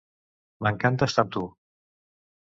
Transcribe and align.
M'encanta 0.67 1.09
estar 1.11 1.27
amb 1.27 1.37
tu. 1.37 1.45